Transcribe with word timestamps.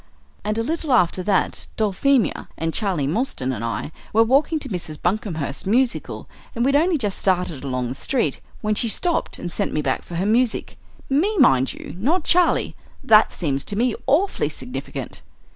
"And 0.43 0.57
a 0.57 0.63
little 0.63 0.93
after 0.93 1.21
that 1.21 1.67
Dulphemia 1.77 2.47
and 2.57 2.73
Charlie 2.73 3.05
Mostyn 3.05 3.53
and 3.53 3.63
I 3.63 3.91
were 4.13 4.23
walking 4.23 4.57
to 4.57 4.67
Mrs. 4.69 4.99
Buncomhearst's 4.99 5.67
musical, 5.67 6.27
and 6.55 6.65
we'd 6.65 6.75
only 6.75 6.97
just 6.97 7.19
started 7.19 7.63
along 7.63 7.89
the 7.89 7.93
street, 7.93 8.39
when 8.61 8.73
she 8.73 8.89
stopped 8.89 9.37
and 9.37 9.51
sent 9.51 9.73
me 9.73 9.83
back 9.83 10.01
for 10.01 10.15
her 10.15 10.25
music 10.25 10.75
me, 11.07 11.37
mind 11.37 11.73
you, 11.73 11.93
not 11.99 12.23
Charlie. 12.23 12.75
That 13.03 13.31
seems 13.31 13.63
to 13.65 13.75
me 13.75 13.93
awfully 14.07 14.49
significant." 14.49 15.21